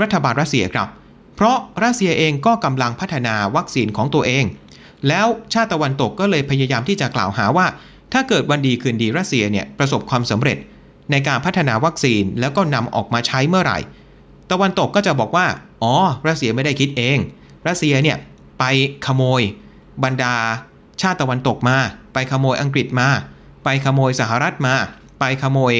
[0.00, 0.88] รัฐบาลรัสเซียครับ
[1.36, 4.44] เพราะรัสเซียเองก็กำลังพัฒนาวัคซีนของตัวเอง
[5.08, 7.66] แล้วชาติตะวันตกก็เลยพยายามที่จะกล่าวหาว่า
[8.12, 10.58] ถ้าเกิดวันดีคืนดีรัสเซียเนี่ยประสบความสำเร็จ
[11.10, 13.78] ในการพัฒนาวัคซีนแล้วก็นำออกมาใช้เมื่อไหร่
[14.50, 15.46] ตะวันตกก็จะบอกว่า
[15.82, 15.94] อ๋อ
[16.28, 17.18] รัสเซียไม่ได้คิดเอง
[17.68, 18.18] รัสเซียเนี่ย
[18.58, 18.64] ไป
[19.06, 19.42] ขโมย
[20.04, 20.34] บรรดา
[21.00, 21.76] ชาติตะวันตกมา
[22.12, 23.08] ไปขโมยอังกฤษมา
[23.64, 24.74] ไปขโมยสหรัฐมา
[25.20, 25.74] ไปขโมย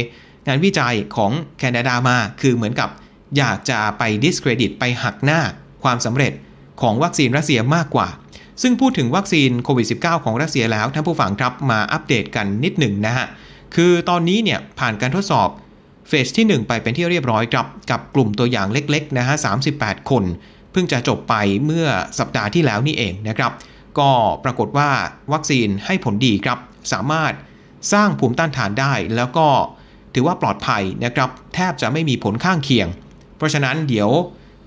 [0.46, 2.90] งานวิจัยของแคนาดามา คือเหมือนกับ
[3.36, 5.40] อยากจะไป discredit ไปหักหน้า
[5.82, 6.32] ความสำเร็จ
[6.80, 8.08] ของวัคซีนรัสเซียมากกว่า
[8.62, 13.26] ซึ่งพูดถึงวัคซีนโควิด -19 ของรัสเซียแล้วท่านผู้ฟังครับมาอัปเดตกันนิดหนึ่งนะฮะ
[13.74, 15.48] คือตอนนี้เนี่ยผ่านการทดสอบ
[16.08, 19.34] เฟสที่ 1 ไปเป็นที่เรียบร้อยครับกับกลุ่มตัวอย่างเล็กๆนะฮะ
[19.72, 20.24] 38 คน
[20.72, 21.86] เพิ่งจะจบไปเมื่อ
[22.18, 23.52] สัปดาห์ที่แล้วนี่เองนะครับ
[23.98, 24.10] ก็
[24.44, 24.90] ปรากฏว่า
[25.32, 26.58] วัคซีนให้ผลดีครับ
[26.92, 27.32] สามารถ
[27.92, 29.48] สร้างภูมิต้านทานได้แล้วก็
[30.14, 32.88] ถือว่าปลอดภัยนะครับแทบจะไม่มีผลข้างเคียง
[33.36, 34.10] เพราะฉะนั้นเดี๋ยว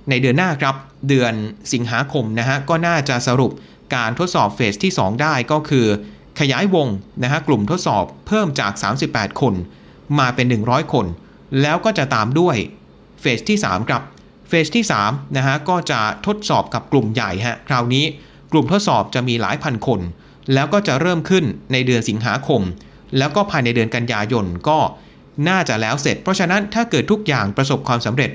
[0.10, 0.76] ในเดือนหน้าครับ
[1.10, 1.34] เดือน
[1.74, 3.52] สิงหาคมนะฮะก็น่าจะสรุป
[3.96, 5.88] การทดสอบเฟสที่ 2 ได้ก็คือ
[6.40, 6.88] ขยายวง
[7.24, 8.72] นะฮะกลุ่มทดสอบเพิ่มจาก
[9.08, 9.54] 38 คน
[10.20, 11.06] มาเป็น 100 คน
[11.62, 12.56] แล้วก็จะตามด้วย
[13.22, 14.02] เฟสที่ 3 ครับ
[14.50, 18.06] เฟสที่3นะฮะก็จะทดสอบกับกลุ่มใหญ่ฮะคราวนี้
[18.52, 20.00] กลุ่มทดสอบจะมีหลายพันคน
[20.54, 22.62] แล้วก็จะเริ่มขึ้นในเดือนสิงหาคม
[23.18, 24.78] แล้วก็ภายในเดือนกันยายนก็
[25.48, 28.32] น่าจะแล้วเสร็จ เพราะฉะนั้นถ้าเกิดทุกอย่างประสบความสำเร็จ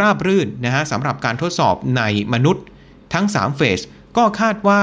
[0.00, 2.64] ราบรื่นนะฮะสำหรับการทดสอบในมนุษย์
[3.14, 3.80] ทั้ง3เฟส
[4.16, 4.82] ก็คาดว่า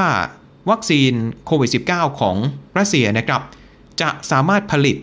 [0.69, 1.13] วัคซีน
[1.45, 2.36] โควิด -19 ของ
[2.78, 3.41] รัสเซียนะครับ
[4.01, 4.97] จะสามารถผลิต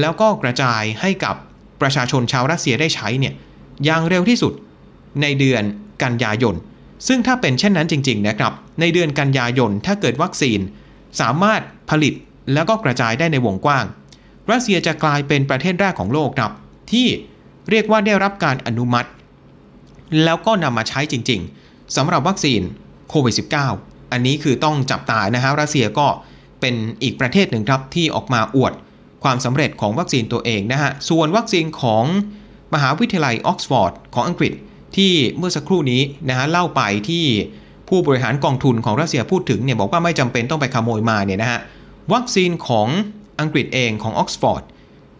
[0.00, 1.34] แล้วก็กระจายให้กับ
[1.80, 3.34] ประชาชนชาวรัสเซียได้ใช้เนี่ย
[3.84, 4.52] อย่างเร็วที่สุด
[5.22, 5.62] ในเดือน
[6.02, 6.54] กันยายน
[7.08, 10.60] ซึ่งถ้าเป็นเช่นนั้นจริง ๆ นะครับ ในเดือนกันยายนถ้าเกิดวัคซีน
[11.20, 12.14] สามารถผลิต
[12.54, 13.84] แล้วก็กระจายได้ในวงกว้าง
[14.50, 16.52] รัสเซียจะกลายเป็นประเทศแรกของโลกครับ
[16.92, 17.06] ที่
[17.70, 19.08] เรียกว่าได้รับการอนุมัติ
[20.24, 22.60] แล้วก็นำมาใช้จริง ๆสำหรับวัคซีน
[23.08, 23.34] โควิด
[23.74, 26.06] -19 อันนี้คือต้องจับตานะฮะรัสเซียก็
[26.60, 28.72] เป็นอีกประเทศหนึ่งครับที่ออกมาอวด
[29.24, 32.04] ความสำเร็จของวัคซีนตัวเองนะฮะ ส่วนวัคซีนของ
[32.74, 34.52] มหาวิทยาลัยออกซฟอร์ดของอังกฤษ
[34.96, 37.24] ที่เมื่อสักครู่นี้นะฮะเล่าไปที่
[37.88, 41.60] ผู้บริหารกองทุนของรัสเซียพูดถึงเนี่ยบอกว่าไม่จำเป็นต้องไปขโมยมาเนี่ยนะฮะ
[42.12, 42.88] วัคซีนของ
[43.40, 44.62] อังกฤษเองของออกซฟอร์ด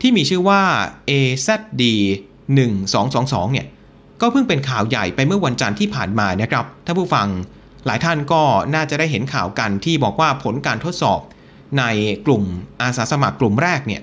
[0.01, 0.63] ที่มีชื่อว่า
[1.11, 1.83] AZD
[2.67, 3.67] 1222เนี่ย
[4.21, 7.29] ก็เพิ่งเป็นข่าวใหญ่ไปเมื่อวันจันทร์ที่ผ่านมานะครับถ้าผู้ฟัง
[7.87, 8.43] หลายท่านก็
[8.75, 11.21] น่าจะได้เห็นข่าวกันที่บอกว่าผลการทดสอบ
[11.79, 11.85] ใน
[12.27, 12.43] กลุ่ม
[12.83, 14.03] อาสาสมัครกลุ่มแรกเนี่ย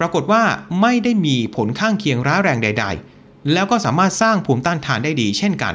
[0.00, 0.42] ปรากฏว่า
[0.80, 2.86] ไม่ได้มีผลข้างเคียงร้ายแรงใด
[3.18, 5.74] ๆ แล้วก็สามารถสร้างภูมิต้านทานได้ดีเช่นกัน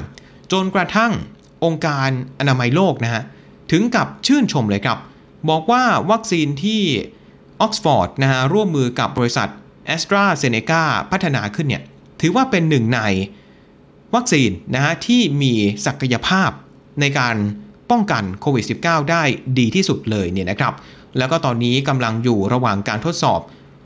[0.52, 1.12] จนกระทั่ง
[1.64, 3.24] องค์การอนามัยโลกนะฮะ
[3.72, 4.98] ถึงกับชื่นชมเลยครับ
[5.50, 6.82] บอกว่าวัคซีนที่
[7.62, 9.50] ออกซฟอร์ดนะฮะร่วมมือกับบริษัท
[9.96, 11.84] a s t r a z เซ e c a พัฒนาขึ้นเนี่ย
[12.22, 13.02] ถือว่าเป็นหนึ่งใน
[14.16, 15.54] วัคซีนนะฮะที่มี
[15.86, 16.50] ศักยภาพ
[17.02, 17.36] ในการ
[17.92, 19.24] ป้องกันโควิด -19 ได้
[19.60, 20.74] ดีที่สุดเลยเนี่ยนะครับ
[21.18, 23.40] แล้วก็ตอนนี้กำลังอยู่ระหว่างการทดสอบ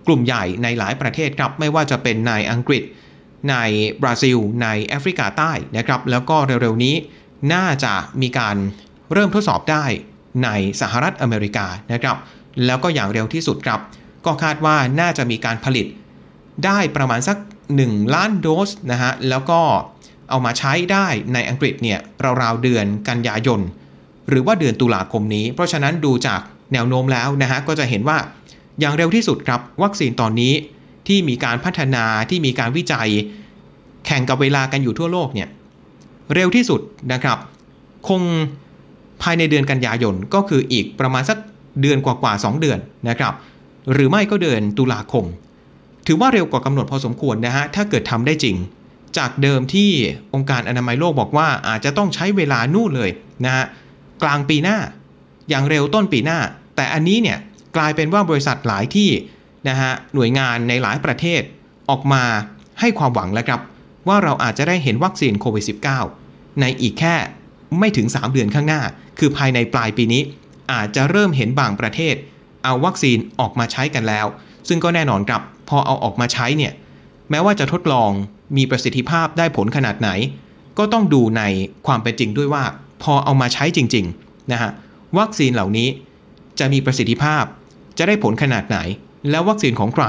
[0.07, 2.83] กลุ่มใหญ่ในหลายประเทศครับ ไม่ว่าจะเป็นในอังกฤษ
[3.49, 3.55] ใน
[4.01, 6.95] บราซิล ในแอฟริกาใต้นะครับ แล้วก็เร็วๆนี้
[7.53, 8.55] น่าจะมีการ
[9.13, 9.85] เริ่มทดสอบได้
[10.43, 10.49] ใน
[10.81, 12.17] สหรัฐอเมริกานะครับ
[12.65, 13.79] แล้วก็อย่างเร็วที่สุดครับ
[14.25, 15.85] ก็คาดว่าน่าจะมีการผลิต
[16.65, 17.37] ได้ประมาณสัก
[17.75, 19.59] 1 ล้านโดสนะฮะแล้วก็
[20.29, 21.99] เอามาใช้ได้ในอังกฤษเนี่ย
[22.41, 23.59] ราวๆเดือนกันยายน
[24.29, 26.39] หรือว่าเดือนตุลาคมนี้ เพราะฉะนั้นดูจาก
[26.73, 28.17] แนวโน้มแล้วนะฮะก็จะเห็นว่า
[28.79, 30.53] อย่างเร็วที่สุดครับวัคซีนตอนนี้
[31.07, 33.09] ที่มีการพัฒนาที่มีการวิจัย
[34.05, 35.49] แข่งกับเวลากันอยู่ทั่วโลกเนี่ย
[36.33, 36.81] เร็วที่สุด
[37.13, 37.37] นะครับ
[38.07, 38.21] คง
[39.21, 41.37] ภายในเดือนกันยายนก็คืออีกประมาณสัก
[41.81, 43.33] เดือนกว่าๆ2เดือนนะครับ
[43.93, 45.25] หรือไม่ก็เดือนตุลาคม
[46.07, 48.55] ถือว่าเร็วกว่ากำหนดพอสมควรนะฮะถ้าเกิดทำได้จริง
[49.17, 49.89] จากเดิมที่
[50.33, 53.09] องค์การอนามัยโลกบอกว่าอาจจะต้องใช้เวลานู่นเลย
[53.45, 53.65] นะฮะ
[54.23, 54.77] กลางปีหน้า
[55.49, 56.39] อย่างเร็วต้นปีหน้า
[56.75, 57.37] แต่อันนี้เนี่ย
[57.77, 59.09] กลายเป็นว่าบริษัทหลายที่
[59.69, 61.41] นะฮะหน่วยงานในหลายประเทศ
[61.89, 62.23] ออกมา
[62.79, 63.61] ให้ความหวังแล้วครับ
[64.07, 65.65] ว่าเราอาจจะได้เห็นวัคซีนโควิด
[66.09, 67.15] -19 ในอีกแค่
[67.79, 68.81] ไม่ถึง 3 เดือนข้างหน้า
[69.19, 70.21] คือภายในปลายปีนี้
[70.71, 72.15] อาจจะเริ่มเห็นบางประเทศ
[72.63, 74.25] เอาวัคซีนออกมาใช้กันแล้ว
[74.67, 76.73] ซึ่งก็แน่นอนครับพอเอาออกมาใช้เนี่ย
[77.29, 78.11] แม้ว่าจะทดลอง
[78.57, 80.09] มีประสิทธิภาพได้ผลขนาดไหน
[80.77, 81.43] ก็ต้องดูใน
[81.87, 82.63] ความเป็นจริงด้วยว่า
[83.03, 84.71] พอเอามาใช้จริงๆนะฮะ
[85.17, 85.87] วัคซีนเหล่านี้
[86.59, 87.43] จะมีประสิทธิภาพ
[87.97, 88.77] จะได้ผลขนาดไหน
[89.29, 90.05] แล้ววัคซีนของใคร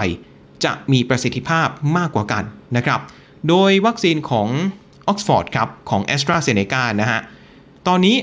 [0.64, 2.44] จะมีประสิทธิภาพมากกว่ากัน
[2.77, 3.01] นะครับ
[3.49, 4.49] โดยวัคซีนของ
[5.09, 7.20] ออกซฟอร์ดครับของ a s t r a z เซ e c a นะฮะ
[7.88, 8.16] ตอนนี้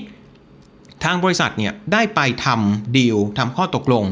[1.04, 4.04] ทางบริษัทเนี่ยได้ไปทำดีลทำข้อตกลง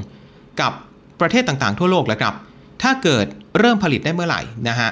[0.62, 0.72] กับ
[1.20, 2.34] ประเทศต่างๆ ทั่วโลกแล้วครับ
[2.82, 3.26] ถ้าเกิด
[3.60, 4.90] เริ่มผลิตได้เมื่อไหร่นะฮะ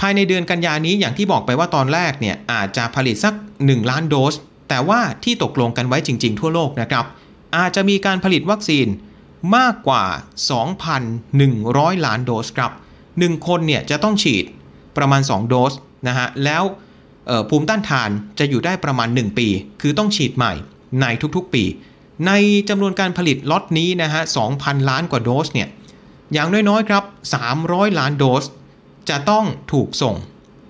[0.00, 4.34] ภายในเดือนกันยานี้อย่างที่บอกไปว่าตอนแรกเนี่ยอาจจะผลิตสัก 1 ล้านโดส
[4.68, 7.04] แต่ว่าที่ตกลงกันไว้จริง ๆ ทั่วโลกนะครับ
[7.56, 8.86] อาจจะมีการผลิตวัคซีน
[9.56, 10.04] มากกว่า
[10.84, 12.72] 2,100 ล้านโดสครับ
[13.08, 14.44] 1 คนเนี่ยจะต้องฉีด
[14.96, 15.72] ประมาณ 2 โดส
[16.08, 16.62] นะฮะแล้ว
[17.48, 19.48] ภูมิต้านทานจะอยู่ได้ประมาณ 1 ปี
[19.80, 20.52] คือต้องฉีดใหม่
[21.00, 21.64] ในทุกๆปี
[22.26, 22.32] ใน
[22.68, 24.22] จำนวนการผลิตล็อตนี้นะฮะ
[24.56, 25.68] 2,000 ล้านกว่าโดสเนี่ย
[26.32, 27.04] อย่างน้อยๆครับ
[27.50, 28.44] 300 ล้านโดส
[29.08, 30.14] จะต้องถูกส่ง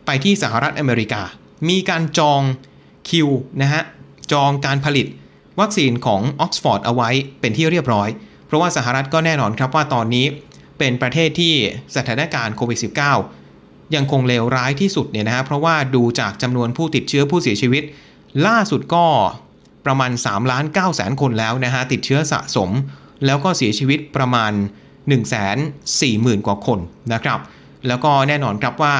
[0.07, 1.22] ไปที่สหรัฐอเมริกา
[1.68, 2.42] มีการจอง
[3.09, 3.29] คิว
[3.62, 3.83] นะฮะ
[4.33, 5.07] จองการผลิต
[5.61, 8.09] วัคซีนของออกซฟอร์ดเอาไว้เป็นที่เรียบร้อย
[8.46, 10.26] เพราะว่าสหรัฐก็แน่นอนครับว่าตอนนี้
[10.79, 11.55] เป็นประเทศที่
[11.96, 12.79] สถานการณ์โควิด
[13.35, 17.83] -19 ยังคงเลวร้ายที่สุดเนี่ยนะฮะ เพราะว่าดูจากจำนวนผู้ติดเชื้อผู้เสียชีวิต
[18.46, 19.07] ล่าสุดก็
[19.87, 22.70] ประมาณ3ล้าน9แสนคนแล้วนะฮะติดเชื้อสะสม
[23.27, 24.53] แล้วก็เสียชีวิตประมาณ
[24.87, 25.16] 1 4 0
[26.01, 26.79] 0 0 0 กว่าคน
[27.12, 27.38] นะครับ
[27.88, 28.94] แล้วก็แน่นอนครับว่า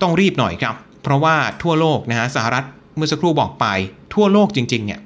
[0.00, 2.64] ต้องรีบหน่อยครับ เพราะว่าทั่วโลกนะฮะสหรัฐ
[2.96, 3.66] เมื่อสักครู่บอกไป
[4.14, 5.00] ทั่วโลกจริงๆเนี่ย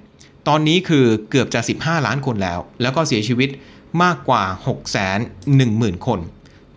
[0.49, 3.51] ตอนนี้คือเกือบจะ 15 ล้านคนแล้ว แล้วก็เสียชีวิต
[4.03, 6.21] มากกว่า 6 1 0 0 0 0 คน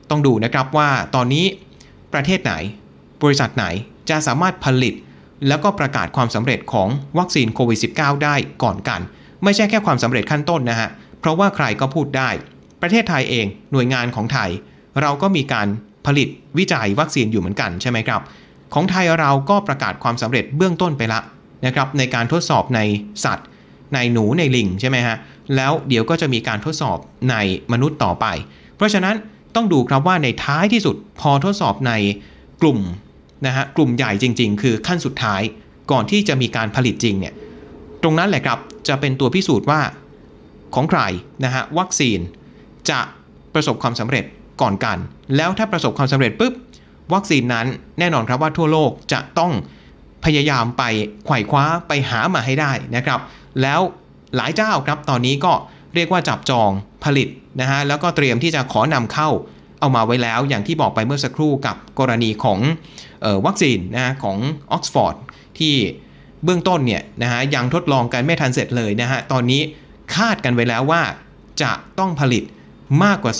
[0.09, 1.45] ต้องดูนะครับว่าตอนนี้
[2.13, 2.53] ประเทศไหน
[3.23, 3.65] บริษัทไหน
[4.09, 4.93] จะสามารถผลิต
[5.47, 9.01] แล้วก็ประกาศความสำเร็จของวัคซีนโควิด -19 ได้ก่อนกัน
[9.43, 12.29] ไม่ใช่แค่ความสำเร็จขั้นต้นนะฮะ เพราะว่าใครก็พูดได้
[12.81, 14.49] ประเทศไทยเองหน่วยงานของไทย
[15.01, 15.67] เราก็มีการ
[16.05, 18.21] ผลิตวิจัยวัคซีนอยู่เหมือนกันใช่ไหมครับ
[18.73, 21.19] ของไทยเราก็ประกาศความสำเร็จเบื้องต้นไปละ
[21.65, 22.79] นะครับในการทดสอบใน
[23.25, 23.47] สัตว์
[23.93, 25.17] ในหนูในลิงใช่ไหมฮะ
[25.55, 26.97] แล้วเดี๋ยวก็จะมีการทดสอบ
[27.29, 27.35] ใน
[27.71, 28.25] มนุษย์ต่อไป
[28.75, 29.15] เพราะฉะนั้น
[29.55, 31.93] ต้องดูครับว่าในท้ายที่สุดพอทดสอบใน
[32.61, 32.79] กลุ่ม
[33.45, 35.41] นะฮะกลุ่มใหญ่จริง ๆ คือขั้นสุดท้าย
[35.91, 37.33] ก่อนที่จะมีการผลิตจริงเนี่ย
[38.03, 39.81] ตรงนั้นแหละครับจะเป็นตัวพิสูจน์ว่า
[40.75, 41.01] ของใคร
[41.43, 42.19] นะฮะวัคซีน
[42.89, 42.99] จะ
[43.53, 44.25] ประสบความสำเร็จ
[44.61, 44.97] ก่อนกัน
[45.35, 46.53] แล้วถ้าประสบความสำเร็จปุ๊บ
[47.13, 47.65] วัคซีนนั้น
[47.99, 49.51] แน่นอนครับว่าทั่วโลกจะต้อง
[50.25, 50.83] พยายามไป
[51.25, 53.19] ไขว่คว้าไปหามาให้ได้นะครับ
[53.61, 53.81] แล้ว
[54.35, 55.53] หลายเจ้าครับตอนนี้ก็
[55.95, 56.69] เรียกว่าจับจอง
[57.03, 57.27] ผลิต
[57.61, 59.29] นะฮะแล้วก็เตรียมที่จะขอนำเข้า
[59.79, 62.59] เอามาไว้แล้วอย่างที่บอกไปเมื่อสักครู่กับกรณีของ
[63.25, 64.37] ออวัคซีนนะของ
[64.71, 65.15] ออกซฟอร์ด
[65.59, 65.75] ที่
[66.43, 69.61] เบื้องต้นเนี่ยนะฮะยังทดลองกันไม่ทันเสร็จเลยนะฮะตอนนี้
[70.15, 71.01] คาดกันไว้แล้วว่า
[71.61, 72.43] จะต้องผลิต
[73.03, 73.33] มากกว่า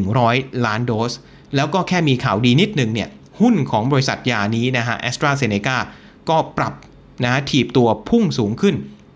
[0.00, 1.12] 2,100 ล้านโดส
[1.56, 3.08] แล้วก็แค่มีข่าวดีนิดนึงเนี่ย
[3.40, 5.76] หุ้นของบริษัทยานี้นะฮะแอสตราเซเนกา
[6.28, 6.74] ก็ปรับ
[7.24, 8.74] นะถีบตัวพุ่งสูงขึ้น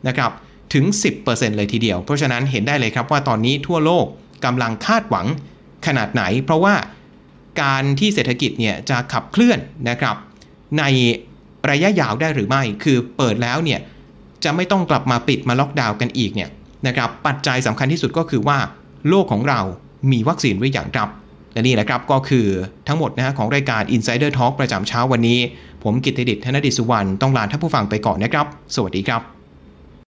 [0.09, 0.31] นะครับ
[0.75, 0.85] ถึง
[1.21, 4.07] 10%เลยทีเดียว เพราะฉะนั้นเห็นได้เลยครับว่าตอนนี้ทั่วโลก
[4.45, 5.27] กำลังคาดหวัง
[5.87, 6.75] ขนาดไหน เพราะว่า
[7.63, 9.59] การที่เศรษฐกิจเนี่ยจะขับเคลื่อน
[9.91, 10.17] นะครับ
[10.79, 10.85] ใน
[11.71, 13.81] ระยะยาวได้หรือไม่ คือเปิดแล้วเนี่ย
[14.45, 16.51] จะไม่ต้องกลับมาปิดมาล็อกดาวน์กันอีกเนี่ย
[16.87, 18.59] นะครับปัจจัยสำคัญที่สุดก็คือว่า
[19.09, 19.61] โลกของเรา
[20.13, 21.09] มีวัคซีนไว้อย่างครับ
[21.53, 22.47] และนี่แหละครับก็คือ
[22.89, 25.39] ทั้งหมดนะของรายการ Insider Talk ประจำเช้าวันนี้
[25.85, 29.36] ผมกิตติดิษฐ์ธนดิษสุวรรณต้องลาท่านผู้ฟังไปก่อนนะครับ สวัสดีครับ